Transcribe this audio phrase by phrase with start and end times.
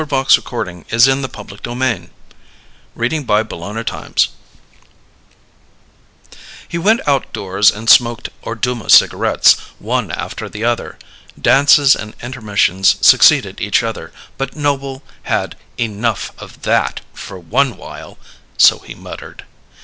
[0.01, 0.35] "By George,
[0.67, 2.09] I'm goin' to do something!"
[2.97, 3.21] CHAPTER
[3.61, 4.27] TWELVE
[6.67, 10.97] He went outdoors and smoked Orduma cigarettes, one after the other.
[11.39, 18.17] Dances and intermissions succeeded each other but Noble had "enough of that, for one while!"
[18.57, 19.43] So he muttered.